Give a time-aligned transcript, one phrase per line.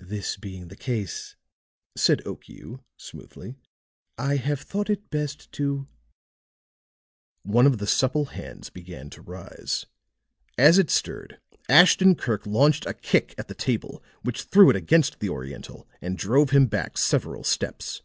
[0.00, 1.36] "This being the case,"
[1.94, 3.56] said Okiu, smoothly,
[4.16, 5.86] "I have thought it best to"
[7.42, 9.84] One of the supple hands began to rise;
[10.56, 15.20] as it stirred, Ashton Kirk launched a kick at the table which threw it against
[15.20, 18.00] the Oriental and drove him back several steps.